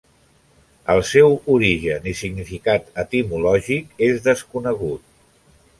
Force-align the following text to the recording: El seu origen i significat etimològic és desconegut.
El 0.93 1.01
seu 1.09 1.35
origen 1.57 2.09
i 2.13 2.15
significat 2.23 2.91
etimològic 3.05 4.05
és 4.09 4.27
desconegut. 4.31 5.11